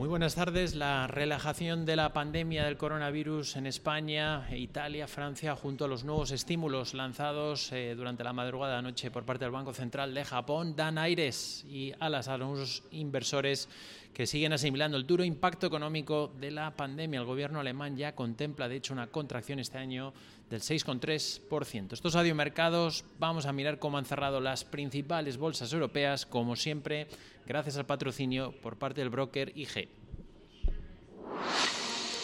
Muy 0.00 0.08
buenas 0.08 0.34
tardes. 0.34 0.76
La 0.76 1.06
relajación 1.08 1.84
de 1.84 1.94
la 1.94 2.14
pandemia 2.14 2.64
del 2.64 2.78
coronavirus 2.78 3.56
en 3.56 3.66
España, 3.66 4.48
Italia, 4.50 5.06
Francia, 5.06 5.54
junto 5.54 5.84
a 5.84 5.88
los 5.88 6.04
nuevos 6.04 6.30
estímulos 6.30 6.94
lanzados 6.94 7.70
eh, 7.72 7.92
durante 7.94 8.24
la 8.24 8.32
madrugada 8.32 8.72
de 8.72 8.78
anoche 8.78 9.10
por 9.10 9.26
parte 9.26 9.44
del 9.44 9.52
Banco 9.52 9.74
Central 9.74 10.14
de 10.14 10.24
Japón, 10.24 10.74
dan 10.74 10.96
aires 10.96 11.66
y 11.68 11.92
alas 12.00 12.28
a 12.28 12.38
los 12.38 12.82
inversores 12.92 13.68
que 14.14 14.26
siguen 14.26 14.52
asimilando 14.52 14.96
el 14.96 15.06
duro 15.06 15.24
impacto 15.24 15.66
económico 15.66 16.32
de 16.38 16.50
la 16.50 16.76
pandemia. 16.76 17.20
El 17.20 17.26
gobierno 17.26 17.60
alemán 17.60 17.96
ya 17.96 18.14
contempla, 18.14 18.68
de 18.68 18.76
hecho, 18.76 18.92
una 18.92 19.06
contracción 19.06 19.58
este 19.58 19.78
año 19.78 20.12
del 20.50 20.60
6,3%. 20.60 21.92
Estos 21.92 22.16
adiomercados, 22.16 23.04
vamos 23.18 23.46
a 23.46 23.52
mirar 23.52 23.78
cómo 23.78 23.98
han 23.98 24.04
cerrado 24.04 24.40
las 24.40 24.64
principales 24.64 25.36
bolsas 25.36 25.72
europeas, 25.72 26.26
como 26.26 26.56
siempre, 26.56 27.06
gracias 27.46 27.76
al 27.76 27.86
patrocinio 27.86 28.52
por 28.60 28.76
parte 28.76 29.00
del 29.00 29.10
broker 29.10 29.52
IG. 29.54 29.88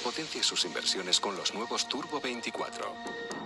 Potencie 0.03 0.43
sus 0.43 0.65
inversiones 0.65 1.21
con 1.21 1.37
los 1.37 1.55
nuevos 1.55 1.89
Turbo 1.89 2.21
24. 2.21 3.46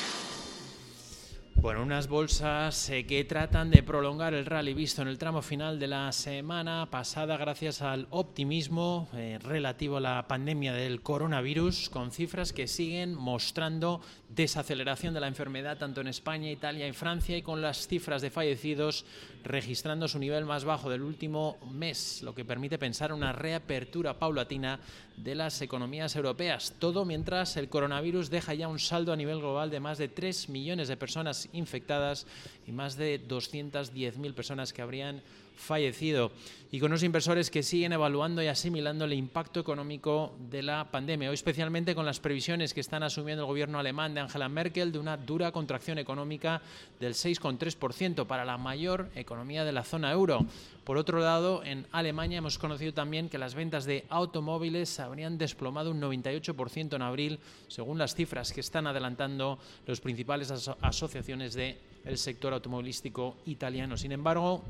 Bueno, 1.61 1.83
unas 1.83 2.07
bolsas 2.07 2.89
eh, 2.89 3.05
que 3.05 3.23
tratan 3.23 3.69
de 3.69 3.83
prolongar 3.83 4.33
el 4.33 4.47
rally 4.47 4.73
visto 4.73 5.03
en 5.03 5.07
el 5.07 5.19
tramo 5.19 5.43
final 5.43 5.77
de 5.77 5.85
la 5.85 6.11
semana 6.11 6.87
pasada 6.89 7.37
gracias 7.37 7.83
al 7.83 8.07
optimismo 8.09 9.07
eh, 9.13 9.37
relativo 9.39 9.97
a 9.97 10.01
la 10.01 10.27
pandemia 10.27 10.73
del 10.73 11.03
coronavirus, 11.03 11.89
con 11.89 12.11
cifras 12.11 12.51
que 12.51 12.65
siguen 12.65 13.13
mostrando 13.13 14.01
desaceleración 14.29 15.13
de 15.13 15.19
la 15.19 15.27
enfermedad 15.27 15.77
tanto 15.77 16.01
en 16.01 16.07
España, 16.07 16.49
Italia 16.49 16.87
y 16.87 16.93
Francia 16.93 17.37
y 17.37 17.43
con 17.43 17.61
las 17.61 17.87
cifras 17.87 18.23
de 18.23 18.31
fallecidos 18.31 19.05
registrando 19.43 20.07
su 20.07 20.17
nivel 20.17 20.45
más 20.45 20.65
bajo 20.65 20.89
del 20.89 21.03
último 21.03 21.57
mes, 21.71 22.21
lo 22.23 22.33
que 22.33 22.45
permite 22.45 22.79
pensar 22.79 23.13
una 23.13 23.33
reapertura 23.33 24.17
paulatina 24.17 24.79
de 25.17 25.35
las 25.35 25.61
economías 25.61 26.15
europeas. 26.15 26.73
Todo 26.79 27.05
mientras 27.05 27.57
el 27.57 27.69
coronavirus 27.69 28.29
deja 28.29 28.53
ya 28.53 28.67
un 28.67 28.79
saldo 28.79 29.13
a 29.13 29.15
nivel 29.15 29.39
global 29.39 29.69
de 29.69 29.79
más 29.79 29.97
de 29.97 30.07
3 30.07 30.49
millones 30.49 30.87
de 30.87 30.97
personas 30.97 31.49
infectadas 31.53 32.27
y 32.67 32.71
más 32.71 32.95
de 32.95 33.21
210.000 33.27 34.33
personas 34.33 34.73
que 34.73 34.81
habrían 34.81 35.21
fallecido 35.55 36.31
y 36.71 36.79
con 36.79 36.91
unos 36.91 37.03
inversores 37.03 37.51
que 37.51 37.63
siguen 37.63 37.91
evaluando 37.91 38.41
y 38.41 38.47
asimilando 38.47 39.03
el 39.03 39.13
impacto 39.13 39.59
económico 39.59 40.33
de 40.49 40.63
la 40.63 40.89
pandemia, 40.89 41.29
hoy 41.29 41.33
especialmente 41.33 41.93
con 41.93 42.05
las 42.05 42.21
previsiones 42.21 42.73
que 42.73 42.79
están 42.79 43.03
asumiendo 43.03 43.43
el 43.43 43.47
gobierno 43.47 43.77
alemán 43.77 44.13
de 44.13 44.21
Angela 44.21 44.47
Merkel 44.47 44.93
de 44.93 44.99
una 44.99 45.17
dura 45.17 45.51
contracción 45.51 45.97
económica 45.97 46.61
del 46.99 47.13
6,3% 47.13 48.25
para 48.25 48.45
la 48.45 48.57
mayor 48.57 49.09
economía 49.15 49.65
de 49.65 49.73
la 49.73 49.83
zona 49.83 50.11
euro. 50.13 50.45
Por 50.85 50.97
otro 50.97 51.19
lado, 51.19 51.61
en 51.63 51.85
Alemania 51.91 52.37
hemos 52.37 52.57
conocido 52.57 52.93
también 52.93 53.29
que 53.29 53.37
las 53.37 53.53
ventas 53.53 53.85
de 53.85 54.05
automóviles 54.09 54.99
habrían 54.99 55.37
desplomado 55.37 55.91
un 55.91 56.01
98% 56.01 56.95
en 56.95 57.01
abril, 57.01 57.39
según 57.67 57.97
las 57.97 58.15
cifras 58.15 58.51
que 58.53 58.61
están 58.61 58.87
adelantando 58.87 59.59
los 59.85 59.99
principales 59.99 60.49
asociaciones 60.49 61.40
del 61.49 62.17
sector 62.17 62.53
automovilístico 62.53 63.37
italiano. 63.45 63.97
Sin 63.97 64.11
embargo, 64.11 64.63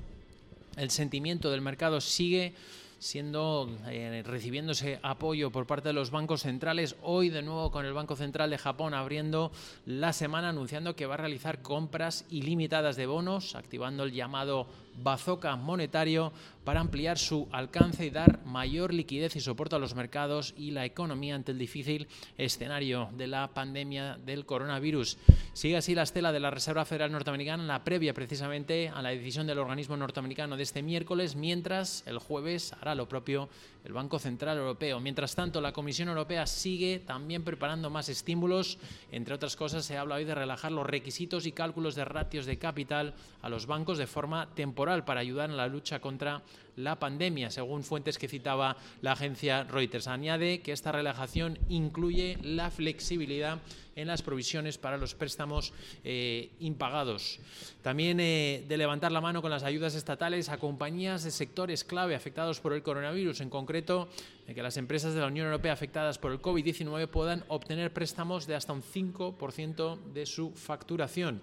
el 0.77 0.89
sentimiento 0.89 1.51
del 1.51 1.61
mercado 1.61 2.01
sigue 2.01 2.53
siendo 3.01 3.67
eh, 3.87 4.21
recibiéndose 4.23 4.99
apoyo 5.01 5.49
por 5.51 5.65
parte 5.65 5.89
de 5.89 5.93
los 5.93 6.11
bancos 6.11 6.43
centrales. 6.43 6.95
Hoy 7.01 7.29
de 7.29 7.41
nuevo 7.41 7.71
con 7.71 7.83
el 7.83 7.93
Banco 7.93 8.15
Central 8.15 8.51
de 8.51 8.59
Japón 8.59 8.93
abriendo 8.93 9.51
la 9.87 10.13
semana 10.13 10.49
anunciando 10.49 10.95
que 10.95 11.07
va 11.07 11.15
a 11.15 11.17
realizar 11.17 11.63
compras 11.63 12.25
ilimitadas 12.29 12.95
de 12.97 13.07
bonos, 13.07 13.55
activando 13.55 14.03
el 14.03 14.11
llamado 14.11 14.67
bazooka 15.01 15.55
monetario 15.55 16.31
para 16.63 16.79
ampliar 16.79 17.17
su 17.17 17.47
alcance 17.51 18.05
y 18.05 18.11
dar 18.11 18.45
mayor 18.45 18.93
liquidez 18.93 19.35
y 19.35 19.41
soporte 19.41 19.75
a 19.75 19.79
los 19.79 19.95
mercados 19.95 20.53
y 20.57 20.71
la 20.71 20.85
economía 20.85 21.33
ante 21.33 21.53
el 21.53 21.57
difícil 21.57 22.07
escenario 22.37 23.09
de 23.17 23.25
la 23.25 23.47
pandemia 23.47 24.19
del 24.23 24.45
coronavirus. 24.45 25.17
Sigue 25.53 25.77
así 25.77 25.95
la 25.95 26.03
estela 26.03 26.31
de 26.31 26.39
la 26.39 26.51
Reserva 26.51 26.85
Federal 26.85 27.11
Norteamericana 27.11 27.63
en 27.63 27.67
la 27.67 27.83
previa 27.83 28.13
precisamente 28.13 28.89
a 28.89 29.01
la 29.01 29.09
decisión 29.09 29.47
del 29.47 29.57
organismo 29.57 29.97
norteamericano 29.97 30.55
de 30.55 30.63
este 30.63 30.83
miércoles, 30.83 31.35
mientras 31.35 32.03
el 32.05 32.19
jueves 32.19 32.73
hará 32.79 32.90
lo 32.95 33.07
propio 33.07 33.49
el 33.83 33.93
Banco 33.93 34.19
Central 34.19 34.57
Europeo. 34.57 34.99
Mientras 34.99 35.35
tanto, 35.35 35.59
la 35.61 35.73
Comisión 35.73 36.09
Europea 36.09 36.45
sigue 36.45 36.99
también 36.99 37.43
preparando 37.43 37.89
más 37.89 38.09
estímulos. 38.09 38.77
Entre 39.11 39.33
otras 39.33 39.55
cosas, 39.55 39.85
se 39.85 39.97
habla 39.97 40.15
hoy 40.15 40.25
de 40.25 40.35
relajar 40.35 40.71
los 40.71 40.85
requisitos 40.85 41.45
y 41.45 41.51
cálculos 41.51 41.95
de 41.95 42.05
ratios 42.05 42.45
de 42.45 42.57
capital 42.57 43.13
a 43.41 43.49
los 43.49 43.65
bancos 43.65 43.97
de 43.97 44.07
forma 44.07 44.53
temporal 44.53 45.03
para 45.03 45.21
ayudar 45.21 45.49
en 45.49 45.57
la 45.57 45.67
lucha 45.67 45.99
contra 45.99 46.43
la 46.75 46.99
pandemia, 46.99 47.49
según 47.49 47.83
fuentes 47.83 48.17
que 48.17 48.27
citaba 48.27 48.77
la 49.01 49.13
agencia 49.13 49.63
Reuters. 49.63 50.07
Añade 50.07 50.61
que 50.61 50.71
esta 50.71 50.91
relajación 50.91 51.59
incluye 51.69 52.37
la 52.41 52.71
flexibilidad 52.71 53.59
en 53.95 54.07
las 54.07 54.21
provisiones 54.21 54.77
para 54.77 54.97
los 54.97 55.15
préstamos 55.15 55.73
eh, 56.03 56.49
impagados. 56.59 57.39
También 57.81 58.19
eh, 58.19 58.63
de 58.67 58.77
levantar 58.77 59.11
la 59.11 59.21
mano 59.21 59.41
con 59.41 59.51
las 59.51 59.63
ayudas 59.63 59.95
estatales 59.95 60.49
a 60.49 60.57
compañías 60.57 61.23
de 61.23 61.31
sectores 61.31 61.83
clave 61.83 62.15
afectados 62.15 62.59
por 62.59 62.73
el 62.73 62.83
coronavirus, 62.83 63.41
en 63.41 63.49
concreto 63.49 64.07
de 64.47 64.55
que 64.55 64.63
las 64.63 64.77
empresas 64.77 65.13
de 65.13 65.19
la 65.19 65.27
Unión 65.27 65.47
Europea 65.47 65.73
afectadas 65.73 66.17
por 66.17 66.31
el 66.31 66.41
COVID-19 66.41 67.07
puedan 67.07 67.43
obtener 67.47 67.91
préstamos 67.91 68.47
de 68.47 68.55
hasta 68.55 68.73
un 68.73 68.83
5% 68.83 69.99
de 70.13 70.25
su 70.25 70.51
facturación. 70.51 71.41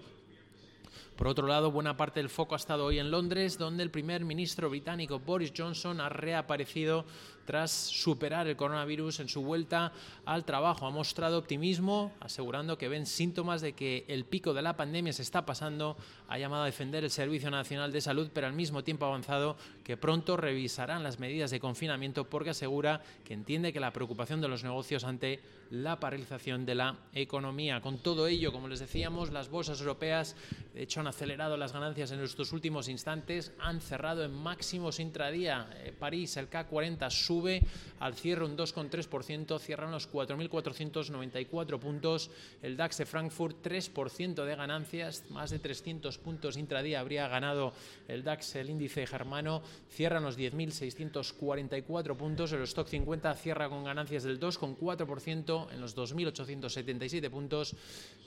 Por 1.17 1.29
otro 1.29 1.47
lado, 1.47 1.71
buena 1.71 1.97
parte 1.97 2.21
del 2.21 2.29
foco 2.29 2.55
ha 2.55 2.57
estado 2.57 2.85
hoy 2.85 2.99
en 2.99 3.11
Londres, 3.11 3.59
donde 3.59 3.83
el 3.83 3.91
primer 3.91 4.25
ministro 4.25 4.71
británico 4.71 5.19
Boris 5.19 5.53
Johnson 5.57 6.01
ha 6.01 6.09
reaparecido 6.09 7.05
tras 7.49 7.71
superar 7.71 8.47
el 8.47 8.57
coronavirus 8.57 9.21
en 9.21 9.29
su 9.31 9.43
vuelta 9.43 9.91
al 10.27 10.45
trabajo. 10.45 10.87
Ha 10.87 10.91
mostrado 10.91 11.39
optimismo, 11.39 12.13
asegurando 12.21 12.77
que 12.77 12.89
ven 12.89 13.07
síntomas 13.07 13.63
de 13.63 13.73
que 13.73 14.05
el 14.07 14.27
pico 14.27 14.53
de 14.53 14.61
la 14.61 14.77
pandemia 14.77 15.15
se 15.15 15.23
está 15.23 15.47
pasando. 15.47 15.97
Ha 16.29 16.39
llamado 16.39 16.65
a 16.65 16.67
defender 16.67 17.05
el 17.05 17.11
Servicio 17.11 17.51
Nacional 17.51 17.91
de 17.91 18.03
Salud, 18.03 18.29
pero 18.35 18.49
al 18.49 18.53
mismo 18.53 18.85
tiempo 18.85 19.07
ha 19.07 19.09
avanzado 19.09 19.57
que 19.83 19.97
pronto 19.97 20.37
revisarán 20.37 21.03
las 21.03 21.21
medidas 21.21 21.51
de 21.51 21.59
confinamiento 21.59 22.29
porque 22.29 22.51
asegura 22.51 23.01
que 23.25 23.33
entiende 23.33 23.73
que 23.73 23.81
la 23.81 23.95
preocupación 23.95 24.43
de 24.43 24.49
los 24.49 24.63
negocios 24.63 25.05
ante 25.05 25.41
la 25.71 25.99
paralización 26.01 26.67
de 26.67 26.75
la 26.75 26.97
economía. 27.15 27.81
Con 27.81 27.99
todo 27.99 28.27
ello, 28.27 28.53
como 28.53 28.69
les 28.69 28.81
decíamos, 28.81 29.33
las 29.33 29.49
bolsas 29.49 29.81
europeas 29.81 30.37
de 30.79 30.85
hecho 30.85 31.01
han 31.01 31.09
acelerado 31.09 31.57
las 31.57 31.73
ganancias 31.73 32.13
en 32.13 32.21
estos 32.21 32.53
últimos 32.53 32.89
instantes, 32.89 33.51
han 33.59 33.81
cerrado 33.81 34.25
en 34.25 34.33
máximos 34.33 35.01
intradía. 35.01 35.69
Eh, 35.83 35.93
París, 35.93 36.37
el 36.37 36.49
K40 36.49 37.11
sube 37.11 37.61
al 37.99 38.15
cierre 38.15 38.45
un 38.45 38.57
2,3%, 38.57 39.59
cierran 39.59 39.91
los 39.91 40.09
4.494 40.09 41.81
puntos. 41.81 42.31
El 42.63 42.77
DAX 42.77 42.99
de 42.99 43.07
Frankfurt 43.07 43.57
3% 43.61 44.45
de 44.45 44.55
ganancias, 44.55 45.25
más 45.31 45.51
de 45.51 45.59
300 45.59 46.17
puntos 46.19 46.57
intradía 46.57 47.01
habría 47.01 47.27
ganado 47.27 47.73
el 48.07 48.23
DAX, 48.23 48.55
el 48.55 48.71
índice 48.71 49.05
germano, 49.05 49.63
cierran 49.91 50.23
los 50.23 50.39
10.644 50.39 52.17
puntos. 52.17 52.53
El 52.53 52.63
Stock 52.63 52.87
50 52.87 53.35
cierra 53.35 53.69
con 53.69 53.83
ganancias 53.83 54.23
del 54.23 54.39
2,4% 54.39 55.73
en 55.73 55.81
los 55.81 55.97
2.877 55.97 57.29
puntos. 57.31 57.75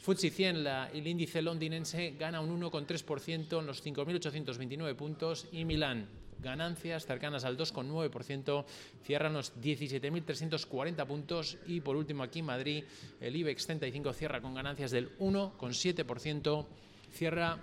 FTSE 0.02 0.32
100, 0.32 0.68
el 0.68 1.08
índice 1.08 1.42
londinense, 1.42 2.16
gana 2.20 2.41
un 2.42 2.62
1,3% 2.62 3.60
en 3.60 3.66
los 3.66 3.86
5.829 3.86 4.96
puntos 4.96 5.48
y 5.52 5.66
Milán 5.66 6.08
ganancias 6.42 7.06
cercanas 7.06 7.46
al 7.46 7.58
2,9%, 7.58 8.66
cierran 9.04 9.34
los 9.34 9.56
17.340 9.62 11.06
puntos 11.06 11.60
y 11.68 11.82
por 11.82 11.96
último 11.96 12.24
aquí 12.24 12.40
en 12.40 12.46
Madrid 12.46 12.84
el 13.20 13.36
IBEX 13.36 13.68
35 13.68 14.12
cierra 14.14 14.42
con 14.42 14.56
ganancias 14.56 14.90
del 14.92 15.16
1,7%, 15.20 16.66
cierra 17.14 17.60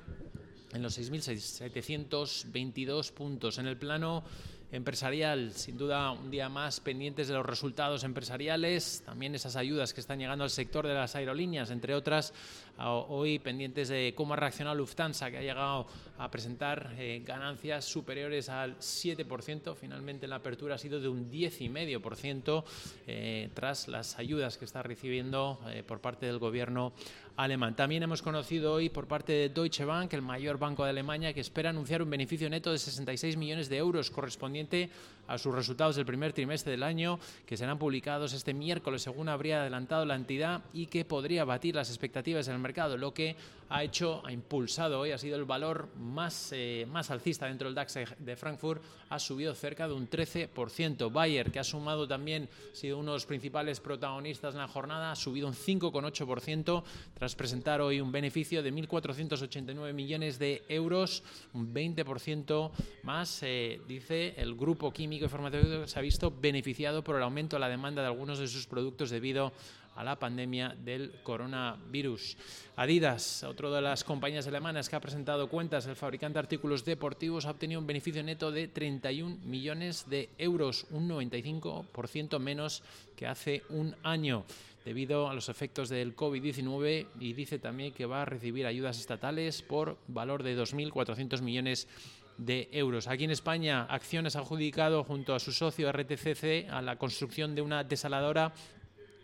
en 0.73 0.83
los 0.83 0.99
6.722 0.99 3.13
puntos. 3.13 3.59
En 3.59 3.67
el 3.67 3.77
plano 3.77 4.25
empresarial, 4.71 5.53
sin 5.55 5.79
duda 5.79 6.11
un 6.11 6.31
día 6.31 6.51
más 6.51 6.81
pendientes 6.81 7.29
de 7.29 7.35
los 7.35 7.47
resultados 7.47 8.05
empresariales, 8.05 9.03
también 9.05 9.35
esas 9.35 9.57
ayudas 9.57 9.93
que 9.95 10.01
están 10.01 10.19
llegando 10.19 10.45
al 10.45 10.51
sector 10.51 10.87
de 10.87 10.95
las 10.95 11.17
aerolíneas, 11.17 11.71
entre 11.71 11.95
otras, 11.95 12.35
hoy 12.81 13.39
pendientes 13.39 13.89
de 13.89 14.15
cómo 14.17 14.35
ha 14.35 14.37
reaccionado 14.37 14.77
Lufthansa, 14.77 15.31
que 15.31 15.39
ha 15.39 15.43
llegado 15.43 15.87
a 16.19 16.31
presentar 16.31 16.95
eh, 16.99 17.23
ganancias 17.25 17.85
superiores 17.85 18.49
al 18.49 18.79
7%, 18.79 19.75
finalmente 19.75 20.27
la 20.27 20.37
apertura 20.37 20.77
ha 20.77 20.79
sido 20.79 21.01
de 21.01 21.09
un 21.09 21.31
10,5% 21.31 22.65
eh, 23.07 23.51
tras 23.55 23.89
las 23.89 24.19
ayudas 24.19 24.59
que 24.59 24.65
está 24.65 24.83
recibiendo 24.83 25.61
eh, 25.69 25.83
por 25.87 26.01
parte 26.01 26.27
del 26.27 26.39
gobierno 26.39 26.93
alemán. 27.37 27.77
También 27.77 28.03
hemos 28.03 28.23
conocido 28.23 28.73
hoy 28.73 28.89
por 28.89 29.07
parte 29.07 29.33
de 29.33 29.49
Deutsche 29.49 29.85
Bank, 29.85 30.13
el 30.13 30.23
mayor 30.23 30.59
banco 30.59 30.85
de 30.85 30.91
Alemania, 30.91 31.33
que 31.33 31.41
espera 31.41 31.71
anunciar 31.71 32.03
un 32.03 32.11
beneficio 32.11 32.51
neto 32.51 32.73
de 32.73 32.79
66 32.79 33.37
millones 33.37 33.69
de 33.69 33.77
euros 33.77 34.11
correspondiente 34.11 34.91
a 35.29 35.39
sus 35.39 35.55
resultados 35.55 35.95
del 35.95 36.07
primer 36.07 36.33
trimestre 36.33 36.73
del 36.73 36.83
año, 36.83 37.21
que 37.47 37.57
serán 37.57 37.79
publicados 37.79 38.33
este 38.33 38.55
miércoles, 38.55 39.03
según 39.03 39.29
habría 39.29 39.61
adelantado 39.61 40.05
la 40.05 40.17
entidad, 40.17 40.63
y 40.73 40.87
que 40.87 41.05
podría 41.05 41.45
batir 41.45 41.77
las 41.77 41.91
expectativas 41.91 42.49
en 42.49 42.55
el 42.55 42.61
mercado, 42.61 42.97
lo 42.97 43.15
que 43.15 43.37
ha 43.71 43.85
hecho, 43.85 44.23
ha 44.25 44.33
impulsado 44.33 45.01
hoy, 45.01 45.13
ha 45.13 45.19
sido 45.19 45.37
el 45.37 45.45
valor 45.45 45.89
más, 45.99 46.51
eh, 46.53 46.87
más 46.91 47.11
alcista 47.11 47.47
dentro 47.47 47.69
del 47.69 47.75
DAX 47.75 47.99
de 48.19 48.37
Frankfurt, 48.37 48.83
ha 49.11 49.19
subido 49.19 49.55
cerca 49.55 49.87
de 49.87 49.95
un 49.95 50.09
13%. 50.09 51.11
Bayer, 51.13 51.51
que 51.51 51.59
ha 51.59 51.65
sumado 51.65 52.09
también, 52.09 52.49
ha 52.73 52.75
sido 52.75 52.99
uno 52.99 53.13
de 53.13 53.17
los 53.17 53.27
principales 53.27 53.81
protagonistas 53.81 54.55
en 54.55 54.61
la 54.61 54.69
jornada, 54.69 55.13
ha 55.13 55.17
subido 55.17 55.49
un 55.49 55.55
5,8% 55.55 56.83
tras 57.13 57.35
presentar 57.35 57.83
hoy 57.83 58.01
un 58.01 58.11
beneficio 58.11 58.63
de 58.63 58.73
1.489 58.73 59.93
millones 59.93 60.39
de 60.39 60.63
euros, 60.69 61.23
un 61.53 61.73
20% 61.73 62.71
más, 63.03 63.43
eh, 63.43 63.81
dice 63.87 64.35
el 64.39 64.55
grupo 64.55 64.91
químico 64.93 65.18
y 65.27 65.89
se 65.89 65.99
ha 65.99 66.03
visto 66.03 66.31
beneficiado 66.31 67.03
por 67.03 67.17
el 67.17 67.23
aumento 67.23 67.57
de 67.57 67.61
la 67.61 67.69
demanda 67.69 68.03
de 68.03 68.09
algunos 68.09 68.39
de 68.39 68.47
sus 68.47 68.67
productos 68.67 69.11
debido 69.11 69.53
a 69.99 70.05
la 70.05 70.17
pandemia 70.17 70.77
del 70.85 71.13
coronavirus. 71.25 72.37
Adidas, 72.77 73.43
otro 73.43 73.73
de 73.73 73.83
las 73.83 74.05
compañías 74.05 74.47
alemanas 74.47 74.89
que 74.89 74.95
ha 74.95 75.01
presentado 75.01 75.49
cuentas, 75.49 75.87
el 75.87 75.97
fabricante 75.97 76.35
de 76.35 76.41
artículos 76.41 76.85
deportivos 76.85 77.47
ha 77.47 77.51
obtenido 77.51 77.81
un 77.81 77.87
beneficio 77.87 78.23
neto 78.23 78.53
de 78.53 78.69
31 78.69 79.39
millones 79.45 80.09
de 80.09 80.29
euros, 80.39 80.87
un 80.91 81.09
95% 81.09 82.39
menos 82.39 82.85
que 83.17 83.27
hace 83.27 83.65
un 83.71 83.97
año 84.05 84.45
debido 84.85 85.29
a 85.29 85.35
los 85.35 85.49
efectos 85.49 85.89
del 85.89 86.17
COVID-19 86.17 87.09
y 87.21 87.33
dice 87.33 87.59
también 87.59 87.93
que 87.93 88.07
va 88.07 88.23
a 88.23 88.25
recibir 88.25 88.67
ayudas 88.67 88.99
estatales 88.99 89.63
por 89.63 89.99
valor 90.07 90.43
de 90.43 90.57
2.400 90.57 91.43
millones 91.43 91.87
de 91.87 92.18
euros. 92.47 93.09
Aquí 93.09 93.25
en 93.25 93.31
España, 93.31 93.85
Acciones 93.85 94.37
ha 94.37 94.41
adjudicado 94.41 95.05
junto 95.05 95.35
a 95.35 95.41
su 95.41 95.53
socio 95.53 95.91
RTCC 95.91 96.71
a 96.71 96.83
la 96.83 96.97
construcción 96.97 97.55
de 97.55 97.63
una 97.63 97.85
desaladora 97.85 98.53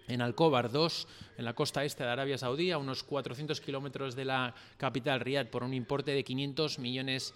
en 0.08 0.20
Alcóbar 0.20 0.70
2, 0.70 1.08
en 1.38 1.44
la 1.44 1.55
costa 1.55 1.84
este 1.84 2.05
de 2.05 2.11
Arabia 2.11 2.37
Saudí, 2.37 2.70
a 2.70 2.78
unos 2.78 3.02
400 3.02 3.61
kilómetros 3.61 4.14
de 4.14 4.25
la 4.26 4.55
capital 4.76 5.20
Riad, 5.20 5.46
por 5.46 5.62
un 5.62 5.72
importe 5.72 6.11
de 6.11 6.25
500 6.25 6.78
millones 6.78 7.32
de 7.32 7.34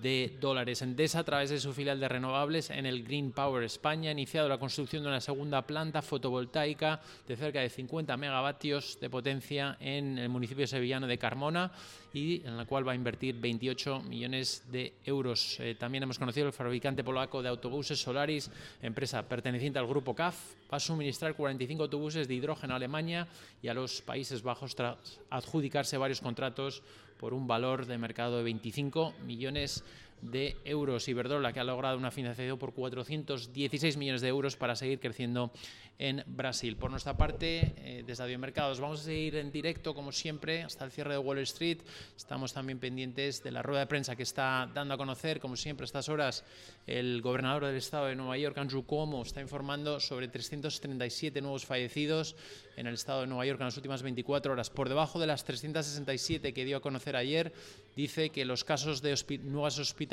de 0.00 0.36
dólares. 0.40 0.82
Endesa, 0.82 1.20
a 1.20 1.24
través 1.24 1.50
de 1.50 1.60
su 1.60 1.72
filial 1.72 2.00
de 2.00 2.08
renovables 2.08 2.70
en 2.70 2.86
el 2.86 3.04
Green 3.04 3.32
Power 3.32 3.62
España, 3.62 4.08
ha 4.08 4.12
iniciado 4.12 4.48
la 4.48 4.58
construcción 4.58 5.02
de 5.02 5.08
una 5.08 5.20
segunda 5.20 5.62
planta 5.62 6.00
fotovoltaica 6.00 7.00
de 7.28 7.36
cerca 7.36 7.60
de 7.60 7.68
50 7.68 8.16
megavatios 8.16 8.98
de 9.00 9.10
potencia 9.10 9.76
en 9.80 10.18
el 10.18 10.28
municipio 10.28 10.66
sevillano 10.66 11.06
de 11.06 11.18
Carmona 11.18 11.70
y 12.14 12.44
en 12.46 12.56
la 12.56 12.64
cual 12.64 12.86
va 12.86 12.92
a 12.92 12.94
invertir 12.94 13.36
28 13.36 14.00
millones 14.00 14.64
de 14.70 14.94
euros. 15.04 15.58
Eh, 15.60 15.76
también 15.78 16.02
hemos 16.02 16.18
conocido 16.18 16.46
el 16.46 16.52
fabricante 16.52 17.04
polaco 17.04 17.42
de 17.42 17.48
autobuses 17.48 18.00
Solaris, 18.00 18.50
empresa 18.82 19.22
perteneciente 19.28 19.78
al 19.78 19.86
grupo 19.86 20.14
CAF, 20.14 20.54
va 20.72 20.76
a 20.76 20.80
suministrar 20.80 21.34
45 21.34 21.82
autobuses 21.82 22.28
de 22.28 22.34
hidrógeno 22.34 22.72
a 22.74 22.76
Alemania 22.76 23.28
y 23.62 23.68
a 23.68 23.74
los 23.74 24.02
Países 24.02 24.42
Bajos 24.42 24.74
tras 24.74 25.20
adjudicarse 25.30 25.96
varios 25.98 26.20
contratos 26.20 26.82
por 27.22 27.34
un 27.34 27.46
valor 27.46 27.86
de 27.86 27.98
mercado 27.98 28.38
de 28.38 28.42
25 28.42 29.14
millones 29.24 29.84
de 30.22 30.56
euros. 30.64 31.08
Iberdrola, 31.08 31.52
que 31.52 31.60
ha 31.60 31.64
logrado 31.64 31.98
una 31.98 32.10
financiación 32.10 32.58
por 32.58 32.72
416 32.72 33.96
millones 33.96 34.22
de 34.22 34.28
euros 34.28 34.56
para 34.56 34.76
seguir 34.76 35.00
creciendo 35.00 35.52
en 35.98 36.24
Brasil. 36.26 36.76
Por 36.76 36.90
nuestra 36.90 37.16
parte, 37.16 37.74
eh, 37.76 38.04
desde 38.06 38.38
Mercados, 38.38 38.80
vamos 38.80 39.00
a 39.00 39.04
seguir 39.04 39.36
en 39.36 39.52
directo, 39.52 39.94
como 39.94 40.10
siempre, 40.10 40.62
hasta 40.62 40.84
el 40.84 40.90
cierre 40.90 41.12
de 41.12 41.18
Wall 41.18 41.38
Street. 41.38 41.78
Estamos 42.16 42.52
también 42.52 42.78
pendientes 42.78 43.42
de 43.42 43.50
la 43.50 43.62
rueda 43.62 43.80
de 43.80 43.86
prensa 43.86 44.16
que 44.16 44.22
está 44.22 44.70
dando 44.72 44.94
a 44.94 44.96
conocer, 44.96 45.38
como 45.38 45.56
siempre, 45.56 45.84
a 45.84 45.86
estas 45.86 46.08
horas, 46.08 46.44
el 46.86 47.20
gobernador 47.20 47.66
del 47.66 47.76
estado 47.76 48.06
de 48.06 48.16
Nueva 48.16 48.38
York, 48.38 48.56
Andrew 48.58 48.84
Cuomo, 48.84 49.22
está 49.22 49.40
informando 49.40 50.00
sobre 50.00 50.28
337 50.28 51.40
nuevos 51.40 51.66
fallecidos 51.66 52.34
en 52.76 52.86
el 52.86 52.94
estado 52.94 53.20
de 53.20 53.26
Nueva 53.26 53.46
York 53.46 53.60
en 53.60 53.66
las 53.66 53.76
últimas 53.76 54.02
24 54.02 54.52
horas, 54.52 54.70
por 54.70 54.88
debajo 54.88 55.20
de 55.20 55.26
las 55.26 55.44
367 55.44 56.52
que 56.52 56.64
dio 56.64 56.78
a 56.78 56.80
conocer 56.80 57.16
ayer. 57.16 57.52
Dice 57.94 58.30
que 58.30 58.44
los 58.44 58.64
casos 58.64 59.02
de 59.02 59.14
nuevas 59.44 59.78
hospitalizaciones 59.78 60.11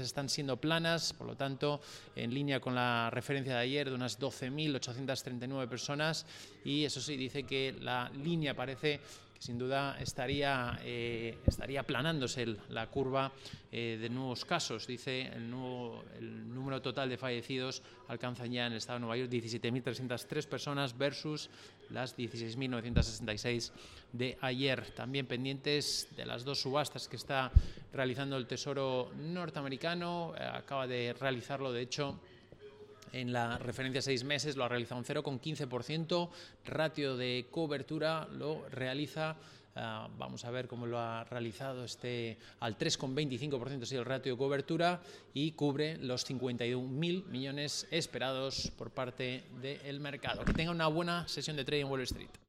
están 0.00 0.28
siendo 0.28 0.56
planas, 0.56 1.12
por 1.12 1.26
lo 1.26 1.36
tanto, 1.36 1.80
en 2.16 2.32
línea 2.32 2.60
con 2.60 2.74
la 2.74 3.10
referencia 3.10 3.54
de 3.54 3.60
ayer 3.60 3.88
de 3.88 3.94
unas 3.94 4.18
12.839 4.18 5.68
personas. 5.68 6.26
Y 6.64 6.84
eso 6.84 7.00
sí, 7.00 7.16
dice 7.16 7.44
que 7.44 7.76
la 7.80 8.10
línea 8.10 8.54
parece 8.54 9.00
sin 9.44 9.58
duda 9.58 9.98
estaría, 10.00 10.80
eh, 10.84 11.36
estaría 11.46 11.80
aplanándose 11.80 12.56
la 12.70 12.86
curva 12.86 13.30
eh, 13.70 13.98
de 14.00 14.08
nuevos 14.08 14.42
casos. 14.46 14.86
Dice 14.86 15.26
el, 15.34 15.50
nuevo, 15.50 16.02
el 16.18 16.48
número 16.54 16.80
total 16.80 17.10
de 17.10 17.18
fallecidos 17.18 17.82
alcanza 18.08 18.46
ya 18.46 18.64
en 18.64 18.72
el 18.72 18.78
estado 18.78 19.00
de 19.00 19.00
Nueva 19.00 19.18
York 19.18 19.30
17.303 19.30 20.46
personas 20.46 20.96
versus 20.96 21.50
las 21.90 22.16
16.966 22.16 23.70
de 24.14 24.38
ayer. 24.40 24.90
También 24.92 25.26
pendientes 25.26 26.08
de 26.16 26.24
las 26.24 26.42
dos 26.46 26.62
subastas 26.62 27.06
que 27.06 27.16
está 27.16 27.52
realizando 27.92 28.38
el 28.38 28.46
Tesoro 28.46 29.12
norteamericano. 29.14 30.32
Eh, 30.38 30.42
acaba 30.42 30.86
de 30.86 31.12
realizarlo, 31.20 31.70
de 31.70 31.82
hecho, 31.82 32.18
en 33.14 33.32
la 33.32 33.58
referencia 33.58 34.02
seis 34.02 34.24
meses 34.24 34.56
lo 34.56 34.64
ha 34.64 34.68
realizado 34.68 34.98
un 34.98 35.04
0,15%, 35.04 36.30
ratio 36.64 37.16
de 37.16 37.46
cobertura 37.50 38.28
lo 38.30 38.68
realiza 38.68 39.36
Uh, 39.76 40.06
vamos 40.18 40.44
a 40.44 40.52
ver 40.52 40.68
cómo 40.68 40.86
lo 40.86 41.00
ha 41.00 41.24
realizado 41.24 41.84
este 41.84 42.38
al 42.60 42.78
3,25% 42.78 43.82
es 43.82 43.90
el 43.90 44.04
ratio 44.04 44.30
de 44.30 44.38
cobertura 44.38 45.00
y 45.32 45.50
cubre 45.50 45.96
los 45.96 46.24
51.000 46.30 47.24
millones 47.26 47.88
esperados 47.90 48.70
por 48.78 48.92
parte 48.92 49.42
del 49.60 49.98
mercado. 49.98 50.44
Que 50.44 50.52
tenga 50.52 50.70
una 50.70 50.86
buena 50.86 51.26
sesión 51.26 51.56
de 51.56 51.64
trading 51.64 51.86
en 51.86 51.90
Wall 51.90 52.02
Street. 52.02 52.30